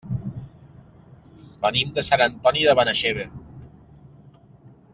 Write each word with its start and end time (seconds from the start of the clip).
Venim 1.65 1.91
de 1.99 2.05
Sant 2.07 2.23
Antoni 2.27 2.65
de 2.69 2.75
Benaixeve. 2.81 3.29